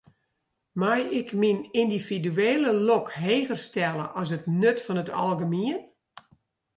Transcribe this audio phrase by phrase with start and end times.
[0.79, 5.79] Mei ik myn yndividuele lok heger stelle as it nut fan it algemien?